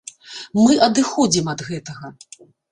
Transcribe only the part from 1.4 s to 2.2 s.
ад гэтага.